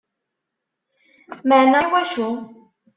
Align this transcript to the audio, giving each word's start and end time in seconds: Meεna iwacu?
Meεna 1.47 1.79
iwacu? 1.85 2.25